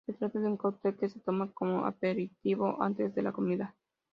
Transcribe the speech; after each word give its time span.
Se 0.07 0.13
trata 0.13 0.39
de 0.39 0.47
un 0.47 0.57
cóctel 0.57 0.97
que 0.97 1.09
se 1.09 1.19
toma 1.19 1.51
como 1.53 1.85
aperitivo 1.85 2.81
antes 2.81 3.13
de 3.13 3.21
la 3.21 3.31
comida. 3.31 3.75